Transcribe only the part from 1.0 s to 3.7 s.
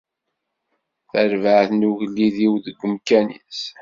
Tarbaɛt n ugellid-iw deg umkan-is.